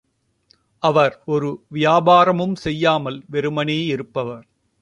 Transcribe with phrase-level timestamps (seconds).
[0.83, 4.45] அவர் ஒரு வியாபாரமும் செய்யாமல் வெறுமனே இருப்பவர்.